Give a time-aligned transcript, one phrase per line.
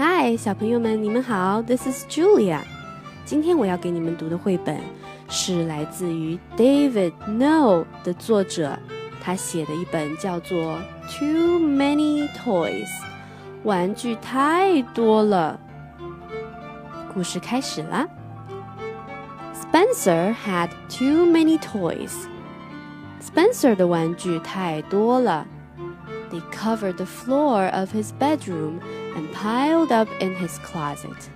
[0.00, 2.60] 嗨，小朋友们，你们好，This is Julia。
[3.24, 4.80] 今天我要给你们读的绘本
[5.28, 8.78] 是来自于 David No 的作者，
[9.20, 10.58] 他写的一本叫做《
[11.18, 12.86] Too Many Toys》，
[13.64, 15.58] 玩具太多了。
[17.12, 18.06] 故事开始啦。
[19.54, 22.12] Spencer had too many toys.
[23.20, 25.46] Spencer 的玩具太多了。
[26.30, 28.80] They covered the floor of his bedroom
[29.14, 31.28] and piled up in his closet.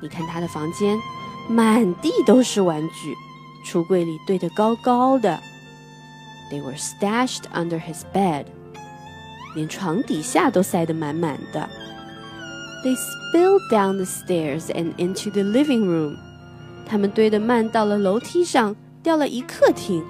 [0.00, 0.98] 你看他的房间，
[1.48, 3.14] 满地都是玩具，
[3.64, 5.38] 橱柜里堆得高高的。
[6.50, 8.46] They were stashed under his bed.
[9.54, 11.68] 连床底下都塞得满满的。
[12.84, 16.16] They spilled down the stairs and into the living room.
[16.86, 20.02] 他们堆得慢到了楼梯上，掉了一客厅。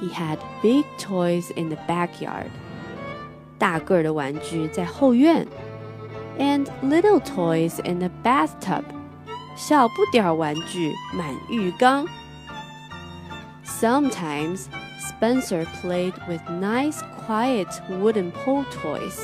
[0.00, 2.46] He had big toys in the backyard.
[3.63, 5.47] 大个儿的玩具在后院
[6.37, 8.83] ，and little toys in the bathtub，
[9.55, 12.05] 小不点儿玩具满浴缸。
[13.65, 14.65] Sometimes
[14.99, 19.17] Spencer played with nice, quiet wooden pull toys.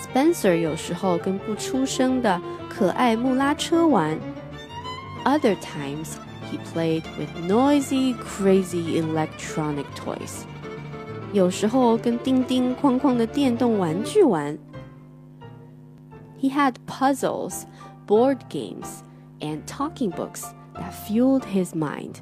[0.00, 4.16] Spencer 有时候跟不出声的可爱木拉车玩。
[5.24, 6.12] Other times
[6.48, 10.44] he played with noisy, crazy electronic toys.
[11.33, 14.57] 有时候跟叮叮哐哐的电动玩具玩。
[16.39, 17.63] He had puzzles,
[18.07, 19.03] board games,
[19.39, 22.15] and talking books that fueled his mind.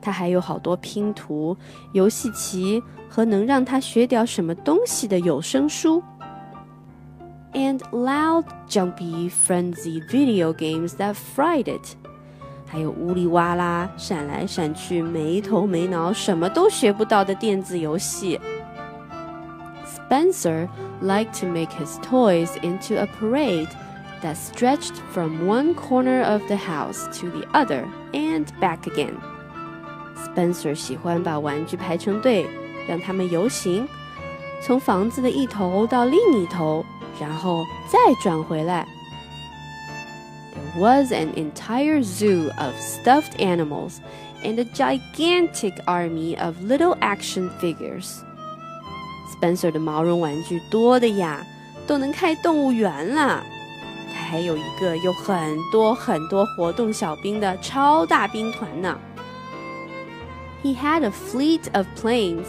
[0.00, 1.56] 他还有好多拼图、
[1.92, 6.02] 游戏棋和能让他学点什么东西的有声书。
[7.52, 11.96] And loud, jumpy, frenzied video games that fried it.
[12.68, 18.40] 还有呜里哇啦、闪来闪去、没头没脑、什么都学不到的电子游戏。
[19.86, 20.68] Spencer
[21.02, 23.68] liked to make his toys into a parade
[24.22, 29.14] that stretched from one corner of the house to the other and back again.
[30.16, 32.46] Spencer 喜欢把玩具排成队，
[32.88, 33.86] 让他们游行，
[34.62, 36.84] 从房子的一头到另一头，
[37.20, 38.86] 然后再转回来。
[40.76, 44.00] was an entire zoo of stuffed animals
[44.44, 48.22] and a gigantic army of little action figures.
[49.32, 51.44] Spencer 的毛绒玩具多的呀，
[51.86, 53.42] 都能开动物园了。
[54.12, 58.98] 他还有一个有很多很多活动小兵的超大兵团呢。
[60.62, 62.46] He had a fleet of planes,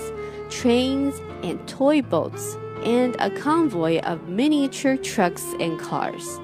[0.49, 6.39] trains, and toy boats, and a convoy of miniature trucks and cars.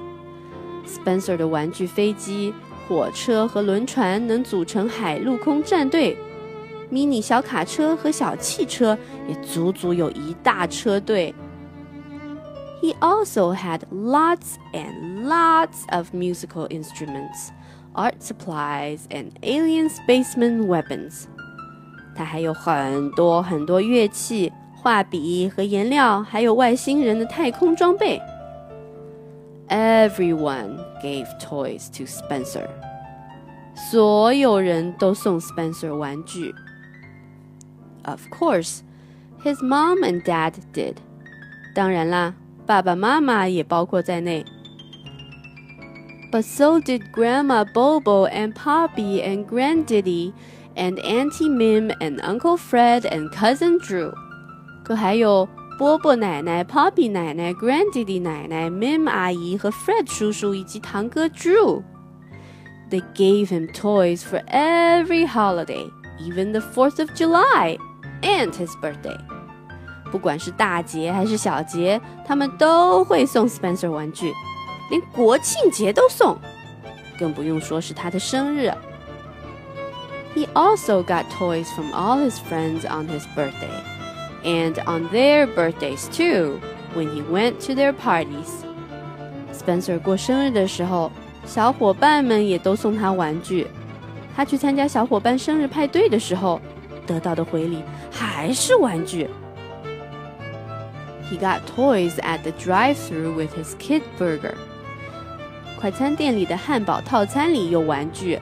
[0.86, 2.54] Spencer 的玩具飞机、
[2.88, 6.18] 火车和轮船能组成海陆空战队，
[6.90, 8.98] 迷你小卡车和小汽车
[9.28, 11.34] 也足足有一大车队。
[12.82, 17.50] He also had lots and lots of musical instruments,
[17.94, 21.26] art supplies, and alien spaceman weapons.
[22.16, 28.20] 他还有很多很多乐器、画笔和颜料，还有外星人的太空装备。
[29.68, 32.68] Everyone gave toys to Spencer.
[33.76, 36.54] 所有人都送 Spencer 玩具。
[38.04, 38.82] Of course,
[39.44, 40.96] his mom and dad did.
[41.74, 42.34] 当然啦，
[42.66, 44.46] 爸爸妈妈也包括在内。
[46.32, 50.34] But so did Grandma Bobo and Poppy and Granddaddy
[50.76, 54.14] and Auntie Mim and Uncle Fred and Cousin Drew.
[54.84, 55.48] 可还有
[55.78, 66.60] 波波奶奶、Poppy 奶奶、Granddaddy 奶奶、Mim 阿姨和 Fred 叔叔以及堂哥 Drew。They gave him toys for every holiday, even the
[66.60, 67.78] Fourth of July
[68.22, 69.18] and his birthday.
[70.12, 74.34] 不管是大节还是小节，他们都会送 Spencer 玩具，
[74.90, 76.38] 连国庆节都送，
[77.18, 78.72] 更不用说是他的生日。
[80.36, 83.72] He also got toys from all his friends on his birthday
[84.44, 86.60] and on their birthdays too
[86.94, 88.64] when he went to their parties.
[89.54, 91.12] Spencer 过生日的时候，
[91.46, 93.68] 小伙伴们也都送他玩具。
[94.36, 96.60] 他去参加小伙伴生日派对的时候，
[97.06, 99.30] 得到的回礼还是玩具。
[101.30, 104.56] He got toys at the drive-through with his kid burger.
[105.80, 108.40] 快餐店里的汉堡套餐里有玩具。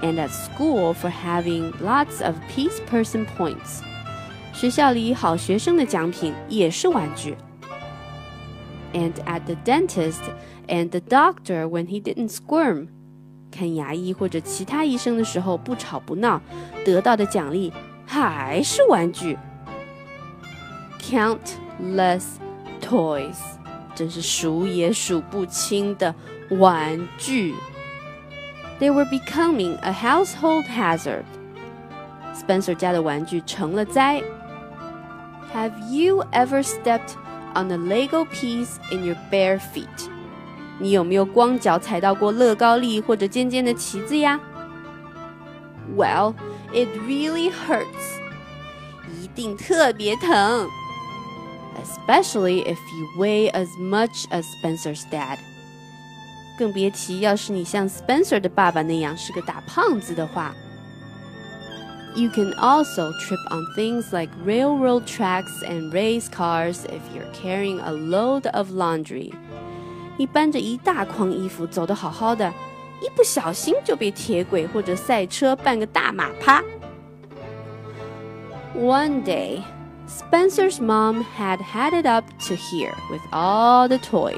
[0.00, 3.80] And at school for having lots of peace person points.
[4.52, 7.36] 学校里好学生的奖品也是玩具。
[8.92, 10.22] And at the dentist
[10.66, 12.88] and the doctor when he didn't squirm，
[13.50, 16.40] 看牙医或者其他医生的时候不吵不闹，
[16.84, 17.72] 得到的奖励
[18.06, 19.36] 还是玩具。
[21.00, 22.24] Countless
[22.80, 23.36] toys，
[23.94, 26.14] 真是数也数不清的
[26.50, 27.54] 玩具。
[28.80, 31.24] They were becoming a household hazard.
[32.34, 34.22] Spencer 家的玩具成了灾。
[35.52, 37.16] Have you ever stepped
[37.54, 40.10] on a Lego piece in your bare feet？
[40.78, 44.38] 你有没有光脚踩到过乐高粒或者尖尖的旗子呀？
[45.96, 46.34] Well,
[46.72, 48.20] it really hurts.
[49.20, 50.68] 一定特别疼。
[51.82, 55.38] Especially if you weigh as much as Spencer's dad.
[56.58, 60.54] 更别提要是你像 Spencer 的爸爸那样是个大胖子的话。
[62.14, 67.78] You can also trip on things like railroad tracks and race cars if you're carrying
[67.80, 69.32] a load of laundry.
[70.16, 72.52] 你搬着一大筐衣服走得好好的，
[73.00, 76.62] 一不小心就被铁轨或者赛车绊个大马趴。
[78.74, 79.62] One day,
[80.08, 84.34] Spencer's mom had had it up to here with all the toys.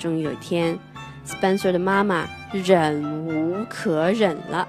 [0.00, 0.78] 终于有一天，
[1.24, 4.66] Spencer 的妈妈忍无可忍了。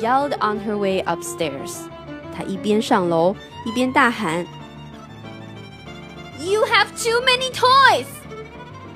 [0.00, 1.88] yelled on her way upstairs.
[2.34, 3.34] 她一边上楼
[3.64, 4.46] 一边大喊：“
[6.38, 8.06] You have too many toys！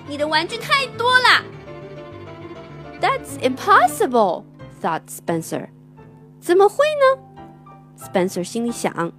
[0.06, 1.44] 你的玩具太多了。”
[3.00, 4.44] That's impossible,
[4.82, 5.68] thought Spencer.
[6.40, 7.22] 怎么会呢？
[7.98, 9.12] Spencer 心里想。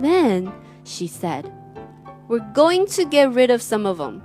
[0.00, 0.50] Then
[0.84, 1.44] she said,
[2.28, 4.20] "We're going to get rid of some of them."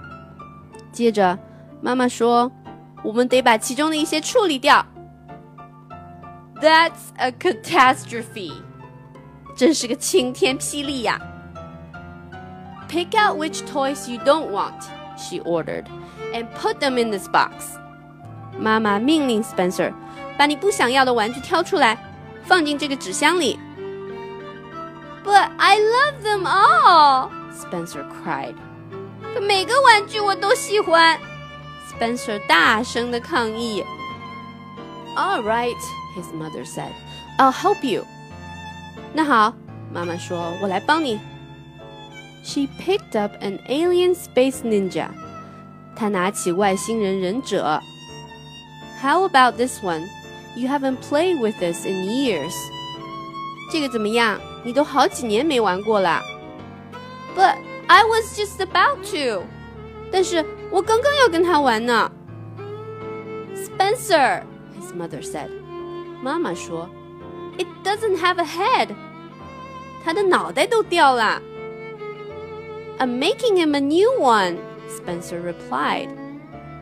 [0.92, 1.40] 接着，
[1.82, 4.86] 妈妈说：“我们得把其中的一些处理掉。”
[6.62, 8.54] That's a catastrophe.
[9.56, 11.20] 真是个晴天霹雳呀！
[12.90, 14.84] Pick out which toys you don't want,
[15.18, 15.86] she ordered,
[16.34, 17.78] and put them in this box.
[18.58, 19.94] 妈妈命令 Spencer
[20.38, 21.98] 把你不想要的玩具挑出来，
[22.44, 23.60] 放进这个纸箱里。
[25.26, 28.56] But I love them all, Spencer cried.
[29.34, 31.20] 可每个玩具我都喜欢，
[31.90, 33.84] Spencer 大声的抗议。
[35.16, 35.76] All right
[36.16, 36.92] his mother said.
[37.38, 38.06] I'll help you.
[39.14, 39.54] 那好，
[39.94, 41.20] 妈妈说，我来帮你。
[42.44, 45.08] She picked up an alien space ninja.
[45.96, 47.82] 她拿起外星人忍者。
[49.02, 50.06] How about this one?
[50.56, 52.54] You haven't played with this in years.
[53.72, 54.40] 这个怎么样？
[54.64, 56.22] 你都好几年没玩过了。
[57.36, 57.56] But
[57.88, 59.44] I was just about to.
[60.12, 62.12] 但是我刚刚要跟他玩呢。
[63.56, 64.44] Spencer,
[64.80, 65.50] his mother said.
[66.22, 66.90] 妈妈说：“
[67.58, 68.90] It doesn't have a head。”
[70.04, 71.42] 他的脑袋都掉了。
[73.00, 74.58] I'm making him a new one.
[74.88, 76.10] Spencer replied.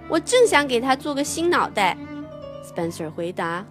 [0.10, 1.98] 我正想给他做个新脑袋。
[2.64, 3.66] Spencer 回答。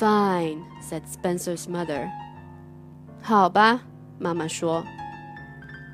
[0.00, 2.08] Fine, said Spencer's mother.
[3.22, 3.80] 好吧，
[4.18, 4.84] 妈妈说。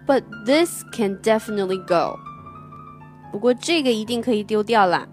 [0.07, 2.19] But this can definitely go.
[3.31, 5.07] 不过这个一定可以丢掉了。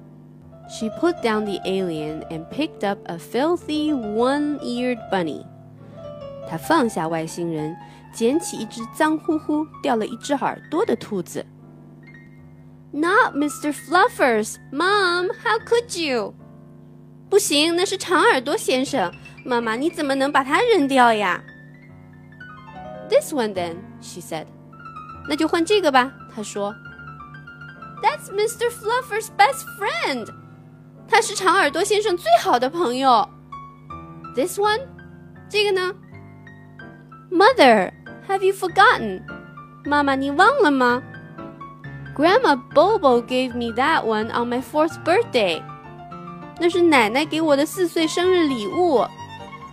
[0.69, 5.45] she put down the alien and picked up a filthy one-eared bunny.
[6.49, 7.75] 她放下外星人，
[8.13, 11.45] 捡起一只脏乎乎、掉了一只耳朵的兔子。
[12.91, 13.73] Not Mr.
[13.73, 16.33] Fluffers, Mom, how could you?
[17.29, 19.11] 不行，那是长耳朵先生。
[19.45, 21.43] 妈妈，你怎么能把它扔掉呀？
[23.09, 24.45] This one then, she said.
[25.29, 26.73] 那就换这个吧，她说。
[28.01, 28.69] That's Mr.
[28.69, 30.27] Fluffer's best friend.
[31.11, 33.27] 他是长耳朵先生最好的朋友。
[34.35, 34.81] This one，
[35.49, 35.93] 这个呢？
[37.31, 39.21] Mother，have you forgotten？
[39.85, 41.01] 妈妈，你忘了吗？
[42.15, 45.61] Grandma Bobo gave me that one on my fourth birthday。
[46.59, 49.05] 那是奶奶给我的四岁生日礼物。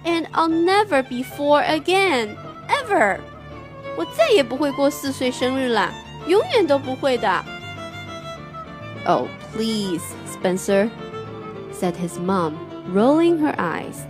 [0.04, 2.36] And I'll never be four again,
[2.68, 3.18] ever。
[3.96, 5.90] 我再也不会过四岁生日了，
[6.26, 7.44] 永远都不会的。
[9.06, 10.90] Oh, please, Spencer
[11.78, 12.54] said his mom,
[12.92, 14.06] rolling her eyes.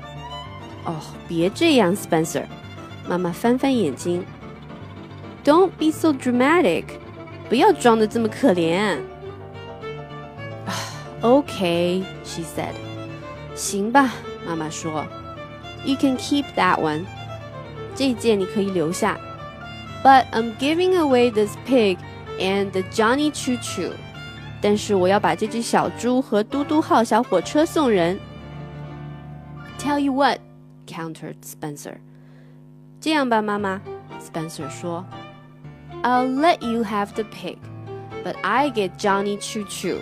[0.84, 2.44] 哦，别这样，Spencer。
[3.08, 4.24] 妈妈翻翻眼睛。
[5.44, 6.84] Don't be so dramatic，
[7.48, 8.98] 不要装的这么可怜。
[11.20, 12.74] Okay，she said。
[13.54, 14.12] 行吧，
[14.46, 15.06] 妈妈说。
[15.84, 17.04] You can keep that one。
[17.94, 19.18] 这件你可以留下。
[20.02, 21.98] But I'm giving away this pig
[22.38, 23.92] and the Johnny Choo Choo。
[24.60, 28.18] 但是我要把这只小猪和嘟嘟号小火车送人。
[29.78, 30.38] Tell you what,
[30.86, 31.96] countered Spencer.
[33.00, 33.80] 这样吧，妈妈，
[34.18, 35.04] Spencer 说，
[36.02, 37.58] I'll let you have the pig,
[38.24, 39.98] but I get Johnny Choo Choo.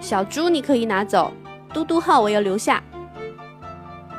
[0.00, 1.32] 小猪你可以拿走，
[1.72, 2.82] 嘟嘟号我要留下。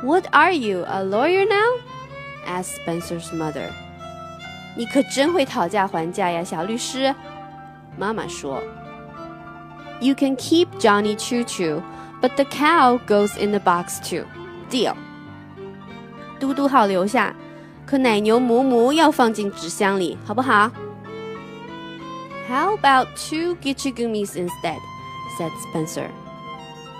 [0.02, 1.78] What are you, a lawyer now?
[2.46, 3.68] asked Spencer's mother.
[4.76, 7.14] 你可真会讨价还价呀，小律师。
[7.98, 8.62] 妈妈说
[10.00, 11.82] ：“You can keep Johnny Choo Choo,
[12.20, 14.24] but the cow goes in the box too.
[14.70, 14.94] Deal。”
[16.38, 17.34] 嘟嘟号留下，
[17.86, 20.70] 可奶牛母母要放进纸箱里，好不好？
[22.48, 24.78] How about two Gitchigumis instead?
[25.38, 26.08] said Spencer.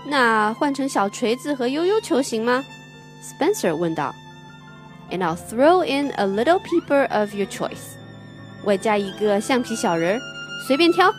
[0.06, 2.64] 那换成小锤子和悠悠球行吗？
[3.22, 4.14] Spencer 问道。
[5.10, 7.96] And I'll throw in a little peeper of your choice.
[8.64, 10.20] 外加一个橡皮小人儿，
[10.66, 11.12] 随便挑。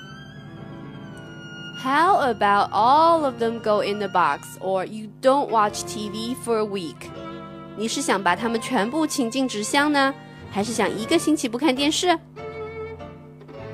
[1.85, 6.57] How about all of them go in the box, or you don't watch TV for
[6.57, 7.09] a week?
[7.75, 10.13] 你是想把它们全部请进纸箱呢，
[10.51, 12.19] 还是想一个星期不看电视？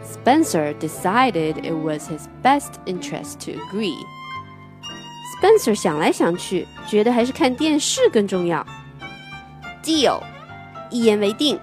[0.06, 3.98] Spencer decided it was his best interest to agree.
[5.38, 8.66] Spencer 想来想去，觉得还是看电视更重要。
[9.84, 10.22] Deal，
[10.90, 11.60] 一言为定。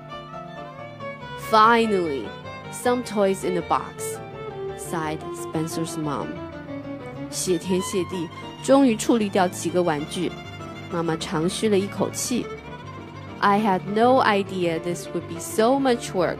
[1.50, 2.24] Finally,
[2.72, 4.18] some toys in the box,
[4.88, 6.26] sighed Spencer's mom.
[7.30, 8.28] 谢天谢地，
[8.62, 10.30] 终于处理掉几个玩具。
[10.92, 12.46] 妈妈长吁了一口气。
[13.40, 16.38] I had no idea this would be so much work.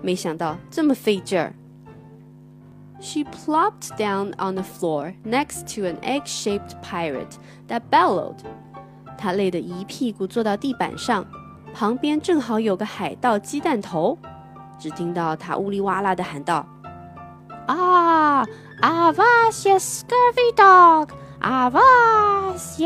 [0.00, 1.54] 没想到这么费劲儿。
[3.00, 7.36] She plopped down on the floor next to an egg-shaped pirate
[7.68, 8.38] that bellowed.
[9.18, 11.26] 她累得一屁股坐到地板上，
[11.74, 14.16] 旁边正好有个海盗鸡蛋头。
[14.78, 16.66] 只听到她呜哩哇啦地喊道
[18.80, 21.10] ：“Ah, avast, scurvy dog!
[21.40, 22.78] Avast,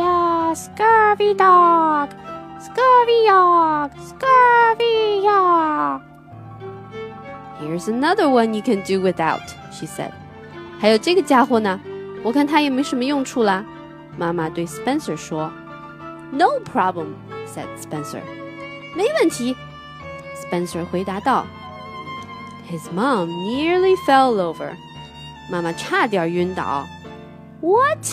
[0.55, 2.11] scurvy dog!
[2.61, 3.91] Scurvy dog!
[3.99, 6.03] Scurvy dog!”
[7.61, 10.13] Here's another one you can do without, she said.
[10.79, 11.81] 还有这个家伙呢，
[12.23, 13.65] 我看他也没什么用处啦。
[14.17, 15.51] 妈妈对 Spencer 说。
[16.31, 17.15] No problem,
[17.47, 18.21] said Spencer.
[18.95, 19.57] 没问题，
[20.37, 21.47] Spencer 回答道。
[22.71, 24.73] His mom nearly fell over.
[25.51, 26.87] 妈妈差点晕倒。
[27.61, 28.07] What?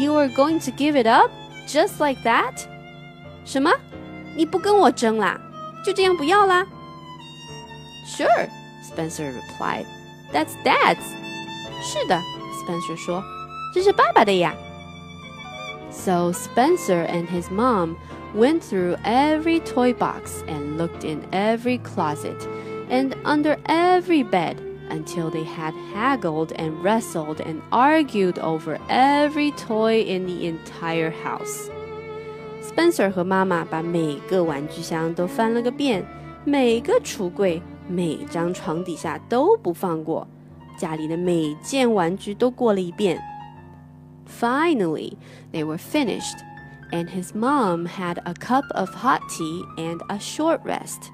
[0.00, 1.30] You are going to give it up
[1.66, 2.64] just like that?
[3.44, 3.70] 什么？
[4.36, 5.40] 你不跟我争啦？
[5.84, 6.66] 就这样不要啦？
[8.06, 8.48] Sure,
[8.84, 9.86] Spencer replied.
[10.32, 10.98] That's Dad's.
[11.82, 12.20] 是的，
[12.60, 13.22] Spencer 说，
[13.74, 14.54] 这是爸爸的呀。
[15.90, 17.96] So Spencer and his mom
[18.34, 22.36] went through every toy box and looked in every closet
[22.90, 24.56] and under every bed
[24.90, 31.70] until they had haggled and wrestled and argued over every toy in the entire house.
[32.62, 36.04] Spencer 和妈妈把每个玩具箱都翻了个遍，
[36.44, 40.26] 每个橱柜、每张床底下都不放过，
[40.78, 43.20] 家里的每件玩具都过了一遍。
[44.26, 45.14] Finally,
[45.52, 46.38] they were finished,
[46.92, 51.10] and his mom had a cup of hot tea and a short rest.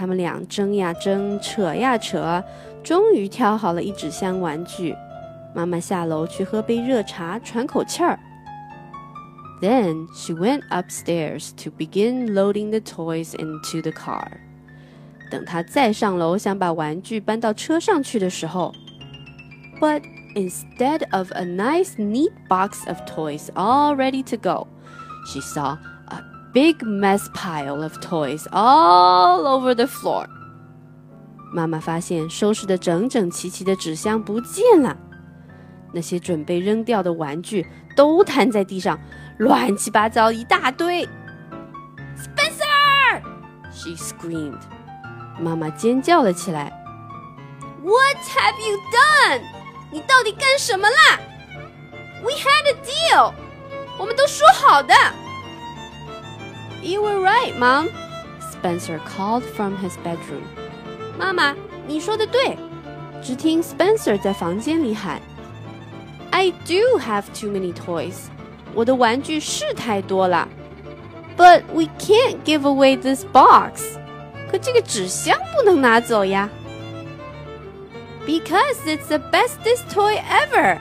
[0.00, 2.42] 他们俩争呀争，扯呀扯，
[2.82, 4.94] 终于挑好了一纸箱玩具。
[5.54, 8.18] 妈妈下楼去喝杯热茶，喘口气儿。
[9.60, 14.26] Then she went upstairs to begin loading the toys into the car.
[15.30, 18.72] 等她再上楼想把玩具搬到车上去的时候，
[19.80, 20.02] But
[20.36, 24.66] Instead of a nice, neat box of toys all ready to go,
[25.24, 25.78] she saw
[26.08, 26.20] a
[26.52, 30.26] big mess pile of toys all over the floor.
[31.52, 34.96] 妈妈发现收拾的整整齐齐的纸箱不见了，
[35.92, 37.66] 那些准备扔掉的玩具
[37.96, 38.98] 都摊在地上，
[39.38, 41.08] 乱七八糟一大堆。
[42.16, 43.22] Spencer!
[43.72, 44.60] She screamed.
[45.38, 46.72] 妈妈尖叫了起来。
[47.82, 49.42] What have you done?
[49.92, 51.20] 你到底干什么啦？
[52.22, 53.32] We had a deal，
[53.98, 54.94] 我们都说好的。
[56.82, 57.88] You were right, Mom.
[58.52, 60.42] Spencer called from his bedroom.
[61.18, 61.54] 妈妈，
[61.86, 62.56] 你说的对。
[63.22, 65.20] 只听 Spencer 在房间里喊：“
[66.30, 68.28] I do have too many toys.
[68.74, 70.46] 我的玩具是太多了。
[71.36, 73.98] But we can't give away this box.
[74.50, 76.48] 可这个纸箱不能拿走呀。”
[78.26, 80.78] Because it's the bestest toy ever，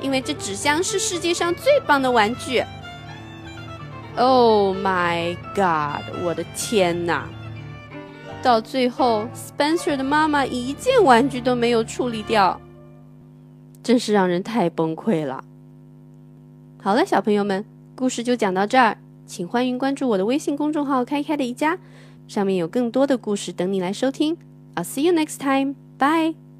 [0.00, 2.62] 因为这纸箱是世界上最棒的玩具。
[4.17, 6.03] Oh my god！
[6.23, 7.27] 我的天哪！
[8.43, 12.59] 到最后，Spencer 的妈妈一件玩具都没有处理掉，
[13.81, 15.43] 真是让人太崩溃了。
[16.81, 17.63] 好了，小朋友们，
[17.95, 21.77] 故事就讲到这儿，请欢迎关注我的微信公众号“开开的一家”，
[22.27, 24.35] 上面有更多的故事等你来收听。
[24.75, 25.75] I'll see you next time.
[25.97, 26.50] Bye.